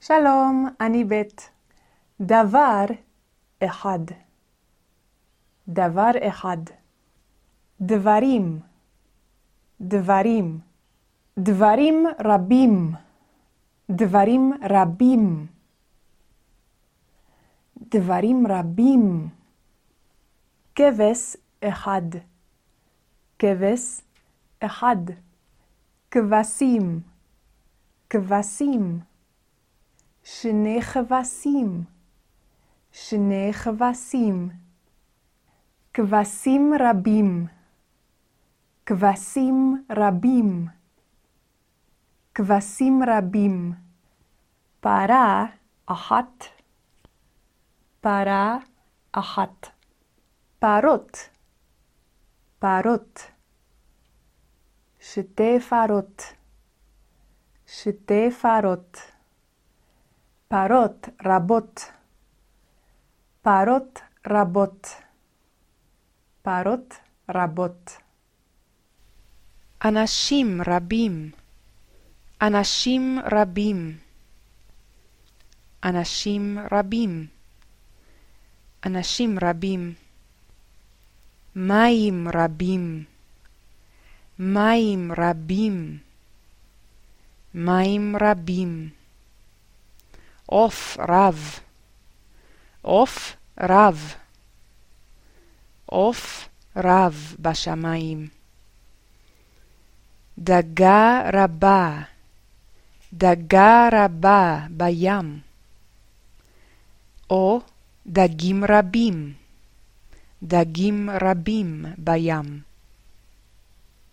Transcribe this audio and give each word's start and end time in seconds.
שלום, 0.00 0.68
אני 0.80 1.04
בית. 1.04 1.50
דבר 2.20 2.84
אחד. 3.64 3.98
דבר 5.68 6.10
אחד. 6.28 6.56
דברים. 7.80 8.60
דברים. 9.80 10.58
דברים 11.38 12.06
רבים. 12.24 12.92
דברים 13.90 14.52
רבים. 14.70 15.46
דברים 17.94 18.46
רבים. 18.46 19.28
כבש 20.74 21.36
אחד. 21.60 22.08
כבש 23.38 24.00
אחד. 24.60 24.96
כבשים. 26.10 27.15
כבשים. 28.10 29.00
שני 30.24 30.82
כבשים. 30.82 31.84
שני 32.92 33.52
כבשים. 33.52 34.50
כבשים 35.94 36.72
רבים. 36.80 37.46
כבשים 38.86 39.84
רבים. 39.90 40.66
כבשים 42.34 43.02
רבים. 43.08 43.72
פרה 44.80 45.44
אחת. 45.86 46.44
פרה 48.00 48.58
אחת. 49.12 49.66
פרות. 50.58 51.16
פרות. 52.58 53.20
שתי 55.00 55.60
פרות. 55.60 56.22
שתי 57.66 58.30
פרות. 58.30 58.98
פרות 60.48 61.08
רבות. 61.24 61.92
פרות 63.42 64.00
רבות. 64.26 64.86
פרות 66.42 66.94
רבות. 67.34 67.96
אנשים 69.84 70.60
רבים. 70.66 71.30
אנשים 72.42 73.18
רבים. 73.32 73.98
אנשים 75.84 76.58
רבים. 76.72 77.26
אנשים 78.86 79.38
רבים. 79.42 79.94
מים 81.56 82.28
רבים. 82.34 83.04
מים 84.38 85.12
רבים. 85.18 86.05
מים 87.58 88.16
רבים. 88.20 88.88
עוף 90.46 90.96
רב. 91.08 91.58
עוף 92.82 93.36
רב. 93.60 94.14
עוף 95.86 96.48
רב 96.76 97.34
בשמיים. 97.38 98.28
דגה 100.38 101.30
רבה. 101.32 102.02
דגה 103.12 103.88
רבה 103.92 104.66
בים. 104.70 105.40
או 107.30 107.60
דגים 108.06 108.64
רבים. 108.68 109.32
דגים 110.42 111.10
רבים 111.20 111.86
בים. 111.98 112.60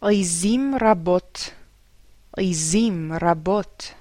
עזים 0.00 0.74
רבות. 0.80 1.61
עזים 2.36 3.12
רבות. 3.22 3.92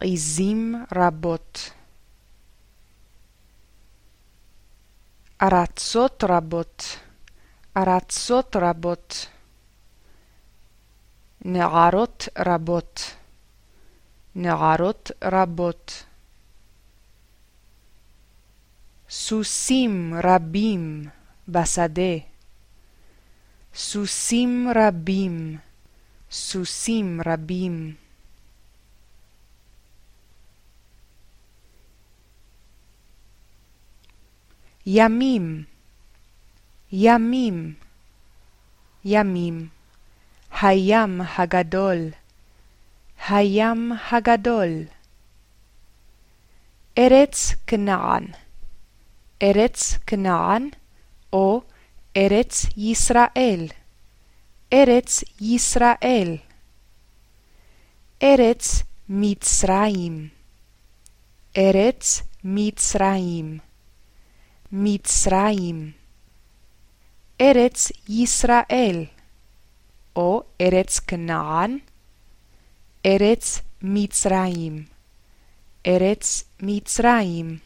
עזים 0.00 0.84
רבות. 0.96 1.70
ארצות 5.42 6.24
רבות. 6.28 6.82
ארצות 7.76 8.56
רבות. 8.56 9.26
נערות 11.44 12.28
רבות. 12.38 13.16
נערות 14.34 15.10
רבות. 15.24 16.04
סוסים 19.10 20.14
רבים 20.24 21.08
בשדה. 21.48 22.12
סוסים 23.74 24.68
רבים. 24.76 25.58
סוסים 26.30 27.20
רבים. 27.26 27.94
ימים, 34.86 35.64
ימים, 36.92 37.74
ימים, 39.04 39.68
הים 40.60 41.20
הגדול, 41.38 41.98
הים 43.28 43.92
הגדול. 44.10 44.84
ארץ 46.98 47.54
כנען, 47.66 48.26
ארץ 49.42 49.98
כנען 50.06 50.68
או 51.32 51.62
ארץ 52.16 52.66
ישראל, 52.76 53.66
ארץ 54.72 55.24
ישראל. 55.40 56.36
ארץ 58.22 58.82
מצרים, 59.08 60.28
ארץ 61.56 62.22
מצרים. 62.44 63.58
מצרים. 64.72 65.92
ארץ 67.40 67.92
ישראל, 68.08 69.04
או 70.16 70.42
ארץ 70.60 70.98
כנען, 70.98 71.78
ארץ 73.06 73.60
מצרים, 73.82 74.84
ארץ 75.86 76.44
מצרים. 76.62 77.58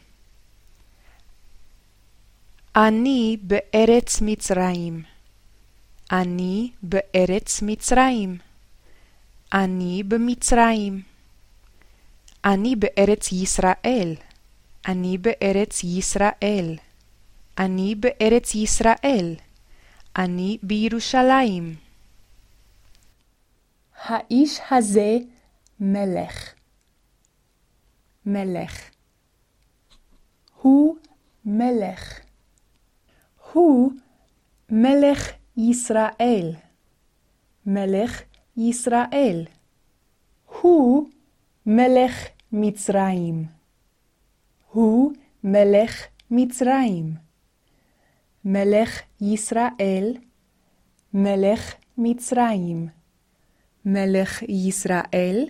אני 2.75 3.37
בארץ 3.41 4.21
מצרים, 4.21 5.03
אני 6.11 6.71
בארץ 6.81 7.61
מצרים, 7.61 8.37
אני 9.53 10.03
במצרים. 10.03 11.01
אני 12.45 12.75
בארץ 12.75 13.31
ישראל, 13.31 14.15
אני 14.87 15.17
בארץ 15.17 15.83
ישראל. 15.83 16.75
אני 17.57 17.95
בארץ 17.95 18.55
ישראל. 18.55 19.35
אני 20.17 20.57
בירושלים. 20.63 21.75
האיש 24.03 24.59
הזה 24.71 25.17
מלך. 25.79 26.53
מלך. 28.25 28.89
הוא 30.61 30.97
מלך. 31.45 32.19
הוא 33.53 33.91
מלך 34.69 35.31
ישראל. 35.57 36.51
מלך 37.65 38.21
ישראל. 38.57 39.45
הוא 40.61 41.09
מלך 41.65 42.27
מצרים. 42.51 43.45
הוא 44.71 45.11
מלך 45.43 46.07
מצרים. 46.31 47.13
מלך 48.45 49.01
ישראל, 49.21 50.13
מלך 51.13 51.75
מצרים. 51.97 52.87
מלך 53.85 54.43
ישראל, 54.43 55.45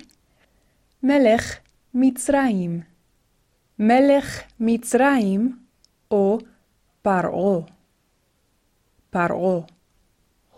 מלך 1.03 1.59
מצרים. 1.93 2.81
מלך 3.79 4.41
מצרים 4.59 5.59
או 6.11 6.37
פרעה. 7.01 7.61
פרעה. 9.09 9.74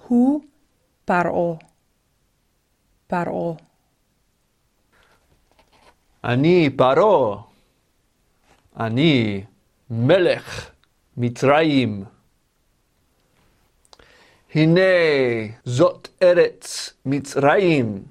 הוא 0.07 0.41
פרעה. 1.05 1.57
פרעה. 3.07 3.53
אני 6.23 6.69
פרעה. 6.77 7.41
אני 8.79 9.43
מלך 9.89 10.71
מצרים. 11.17 12.05
הנה 14.55 14.81
זאת 15.65 16.07
ארץ 16.21 16.93
מצרים. 17.05 18.03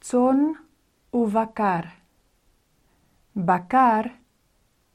צאן 0.00 0.38
ובקר. 1.14 1.80
בקר 3.36 4.00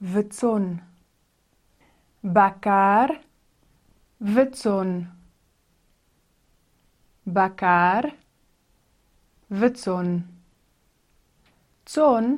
וצאן. 0.01 0.75
בקר 2.23 3.05
וצאן. 4.21 5.01
בקר 7.27 7.99
וצאן. 9.51 10.17
צאן 11.85 12.35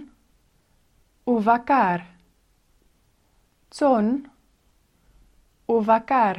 ובקר. 1.27 1.95
צאן 3.69 4.15
ובקר. 5.69 6.33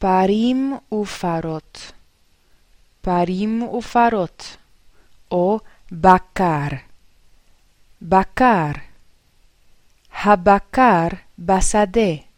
פרים 0.00 0.72
ופרות, 0.94 1.92
פרים 3.00 3.62
ופרות, 3.62 4.56
או 5.30 5.58
בקר, 5.92 6.68
בקר, 8.02 8.70
הבקר 10.24 11.06
בשדה, 11.38 12.29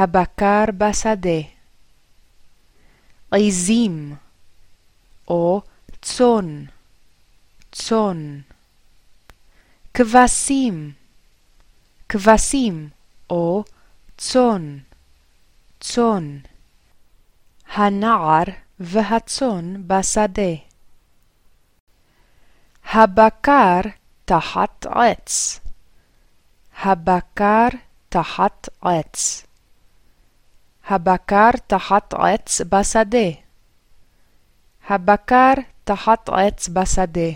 הבקר 0.00 0.64
בשדה, 0.78 1.40
עזים, 3.30 4.16
או 5.28 5.62
צאן, 6.02 6.64
צאן, 7.72 8.40
כבשים, 9.94 10.92
כבשים, 12.08 12.88
או 13.30 13.64
צאן. 14.16 14.78
צאן. 15.80 16.38
הנער 17.72 18.44
והצאן 18.80 19.74
בשדה. 19.86 20.52
הבקר 22.92 23.80
תחת 24.24 24.86
עץ. 24.86 25.60
הבקר 26.82 27.68
תחת 28.08 28.68
עץ. 28.82 29.46
הבקר 30.90 31.50
תחת 31.66 32.14
עץ 32.14 32.60
בשדה. 32.60 33.28
הבקר 34.88 35.52
תחת 35.84 36.28
עץ 36.28 36.68
בשדה. 36.68 37.30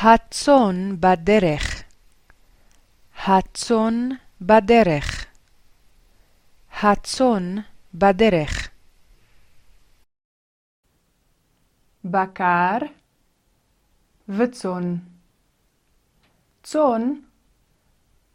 הצאן 0.00 0.96
בדרך. 1.00 1.82
הצאן 3.26 4.08
בדרך. 4.40 5.26
הצאן 6.82 7.56
בדרך. 7.94 8.70
בקר 12.04 12.78
וצאן. 14.28 14.96
צאן 16.62 17.12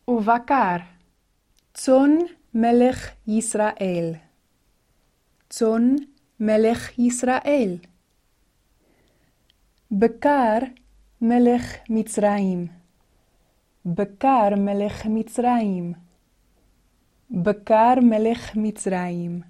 ובקר. 0.07 0.96
צאן 1.79 2.11
מלך 2.53 3.11
ישראל. 3.27 4.13
צאן 5.49 5.95
מלך 6.39 6.99
ישראל. 6.99 7.77
בקר 9.91 10.57
מלך 11.21 11.63
מצרים. 11.89 12.67
בקר 13.85 14.49
מלך 14.57 15.05
מצרים. 15.05 15.93
בקר 17.31 17.93
מלך 18.01 18.55
מצרים. 18.55 19.41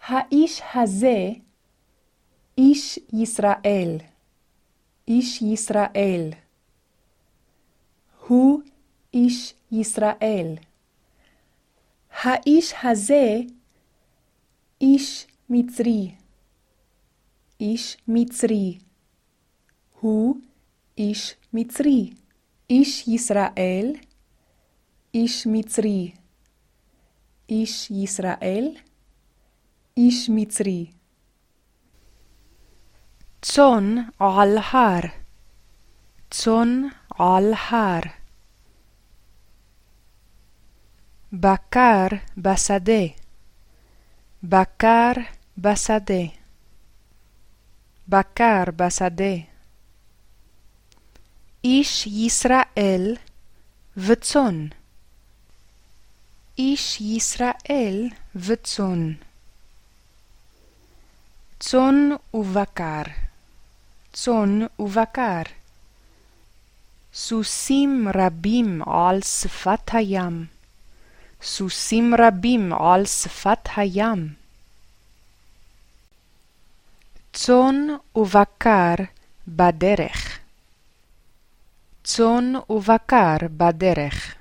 האיש 0.00 0.62
הזה 0.74 1.28
איש 2.58 2.98
ישראל. 3.12 4.15
איש 5.08 5.42
ישראל. 5.42 6.30
הוא 8.26 8.60
איש 9.14 9.54
ישראל. 9.72 10.54
האיש 12.10 12.74
הזה 12.82 13.40
איש 14.80 15.26
מצרי. 15.50 16.14
איש 17.60 17.96
מצרי. 18.08 18.78
הוא 20.00 20.36
איש 20.98 21.34
מצרי. 21.52 22.10
איש 22.70 23.08
ישראל, 23.08 23.92
איש 25.14 25.46
מצרי. 25.46 26.12
איש 27.48 27.90
ישראל, 27.90 28.76
איש 29.96 30.30
מצרי. 30.32 30.86
צאן 33.48 33.96
על 34.18 34.58
הר, 34.72 35.00
צאן 36.30 36.82
על 37.18 37.52
הר. 37.70 38.00
בקר 41.32 42.06
בשדה, 42.38 43.04
בקר 44.42 45.12
בשדה. 45.58 46.24
בקר 48.08 48.64
בשדה. 48.76 49.34
איש 51.64 52.06
ישראל 52.06 53.16
וצאן. 53.96 54.66
איש 56.58 57.00
ישראל 57.00 58.08
וצאן. 58.36 59.12
צאן 61.60 62.10
ובקר. 62.34 63.25
צאן 64.18 64.60
ובקר. 64.78 65.42
סוסים 67.14 68.08
רבים 68.14 68.82
על 68.82 69.20
שפת 69.22 69.90
הים. 69.92 70.46
סוסים 71.42 72.14
רבים 72.18 72.72
על 72.72 73.06
שפת 73.06 73.68
הים. 73.76 74.34
צאן 77.32 77.86
ובקר 78.16 78.94
בדרך. 79.48 80.38
צאן 82.04 82.52
ובקר 82.70 83.36
בדרך. 83.56 84.34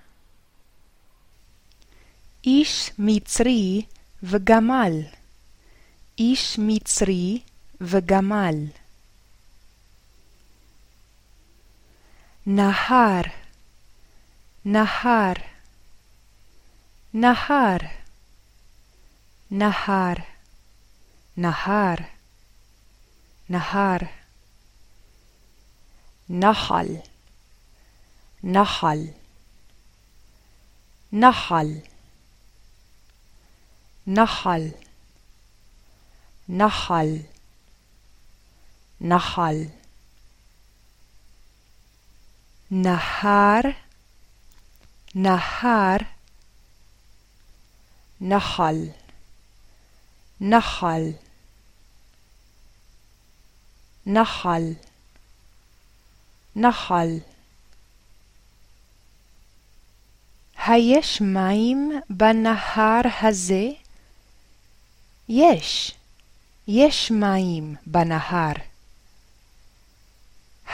איש 2.43 2.91
מצרי 2.99 3.81
וגמל. 4.23 5.01
איש 6.19 6.59
מצרי 6.59 7.41
וגמל. 7.81 8.84
נהר, 12.47 13.21
נהר, 14.65 15.33
נהר, 17.13 17.77
נהר, 19.51 20.13
נהר, 21.37 21.95
נהר, 23.49 23.97
נחל, 26.29 26.87
נחל, 28.43 28.97
נחל, 31.13 31.67
נחל, 34.07 34.69
נחל, 36.49 37.17
נחל. 39.01 39.84
נהר, 42.71 43.61
נהר, 45.15 45.97
נחל, 48.21 48.75
נחל, 50.41 51.11
נחל, 54.05 54.73
נחל. 56.55 57.07
היש 60.57 61.21
מים 61.21 61.91
בנהר 62.09 63.01
הזה? 63.21 63.69
יש, 65.29 65.95
יש 66.67 67.11
מים 67.11 67.75
בנהר. 67.85 68.74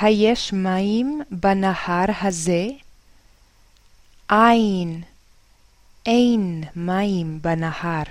היש 0.02 0.54
מים 0.54 1.22
בנהר 1.32 2.06
הזה? 2.22 2.68
אין, 4.32 5.04
אין 6.06 6.64
מים 6.76 7.42
בנהר. 7.42 8.04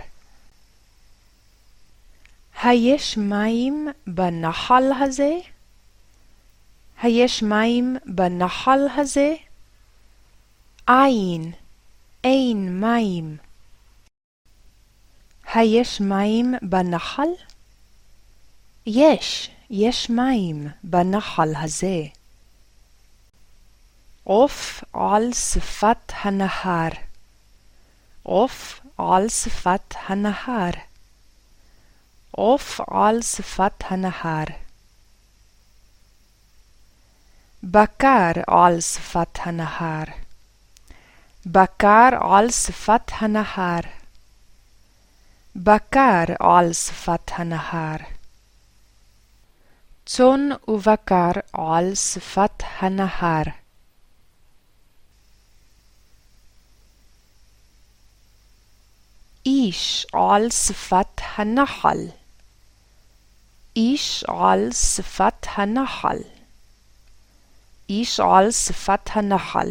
היש 2.63 3.17
מים 3.19 3.89
בנחל 4.07 4.83
הזה? 5.01 5.39
היש 7.03 7.43
מים 7.43 7.97
בנחל 8.07 8.81
הזה? 8.97 9.35
אין, 10.89 11.53
אין 12.25 12.81
מים. 12.81 13.37
היש 15.55 16.01
מים 16.01 16.55
בנחל? 16.63 17.29
יש, 18.87 19.51
יש 19.73 20.11
מים 20.11 20.69
בנחל 20.85 21.53
הזה. 21.57 22.03
עוף 24.25 24.85
על 24.93 25.33
שפת 25.33 26.13
הנהר. 26.23 26.89
עוף 28.23 28.81
על 28.99 29.29
שפת 29.29 29.95
הנהר. 30.09 30.71
עוף 32.31 32.81
על 32.81 33.23
שפת 33.23 33.73
הנהר. 33.91 34.45
בקר 37.63 38.31
על 38.47 38.81
שפת 38.81 39.39
הנהר. 39.39 40.05
בקר 41.47 42.09
על 42.21 42.51
שפת 42.51 43.11
הנהר. 43.19 43.81
בקר 45.57 46.25
על 46.41 46.73
שפת 46.73 47.31
הנהר. 47.33 48.20
צאן 50.17 50.49
ובקר 50.69 51.31
על 51.53 51.95
שפת 51.95 52.63
הנהר. 52.79 53.43
איש 59.47 60.07
על 60.13 60.51
שפת 60.51 61.21
הנחל. 61.37 61.99
איש 63.77 64.25
על 64.29 64.73
שפת 64.73 65.47
הנחל. 65.57 66.19
איש 67.89 68.21
על 68.21 68.51
שפת 68.51 69.11
הנחל. 69.15 69.71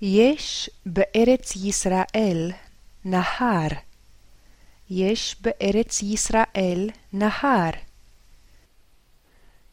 יש 0.00 0.70
בארץ 0.86 1.56
ישראל 1.56 2.52
נהר. 3.04 3.91
יש 4.94 5.36
בארץ 5.40 6.02
ישראל 6.02 6.90
נהר. 7.12 7.70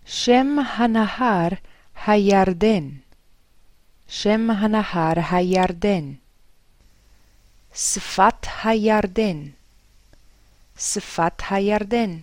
שם 0.05 0.47
הנהר 0.77 1.47
הירדן. 2.05 2.89
שם 4.07 4.49
הנהר 4.49 5.13
הירדן. 5.31 6.13
שפת 7.75 8.47
הירדן. 8.63 9.43
שפת 10.77 11.41
הירדן. 11.49 12.17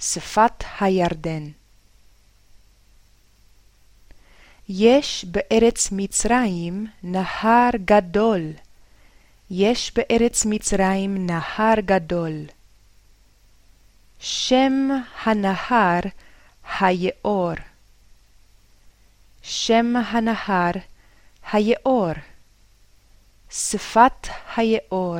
שפת 0.00 0.64
הירדן. 0.80 1.50
יש 4.68 5.24
בארץ 5.24 5.88
מצרים 5.92 6.86
נהר 7.02 7.70
גדול. 7.84 8.52
יש 9.50 9.92
בארץ 9.94 10.44
מצרים 10.44 11.26
נהר 11.26 11.74
גדול. 11.80 12.32
שם 14.18 14.88
הנהר 15.22 16.00
היאור. 16.80 17.52
שם 19.42 19.96
הנהר 19.96 20.70
היאור. 21.52 22.12
שפת 23.50 24.28
היאור. 24.56 25.18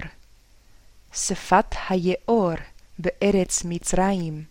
שפת 1.12 1.74
היאור 1.88 2.54
בארץ 2.98 3.64
מצרים. 3.64 4.44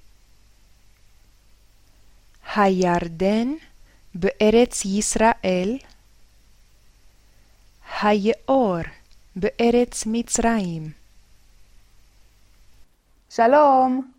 הירדן 2.55 3.47
בארץ 4.15 4.85
ישראל. 4.85 5.77
היאור 8.01 8.81
בארץ 9.39 10.03
מצרים. 10.05 10.91
שלום! 13.29 14.16